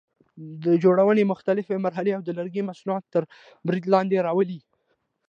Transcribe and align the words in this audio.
د 0.63 0.65
جوړونې 0.83 1.23
مختلفې 1.31 1.75
مرحلې 1.85 2.11
او 2.17 2.21
د 2.25 2.29
لرګي 2.37 2.61
مصنوعات 2.69 3.05
تر 3.13 3.23
برید 3.67 3.85
لاندې 3.93 4.17
راولي. 4.27 4.59